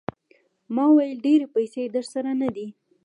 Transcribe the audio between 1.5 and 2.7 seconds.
پیسې درسره نه دي.